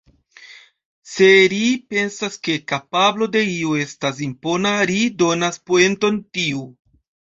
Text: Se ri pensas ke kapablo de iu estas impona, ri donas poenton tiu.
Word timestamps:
Se 1.11 1.27
ri 1.53 1.59
pensas 1.93 2.39
ke 2.49 2.57
kapablo 2.73 3.29
de 3.37 3.45
iu 3.61 3.79
estas 3.87 4.25
impona, 4.33 4.77
ri 4.95 5.01
donas 5.25 5.65
poenton 5.73 6.23
tiu. 6.37 6.71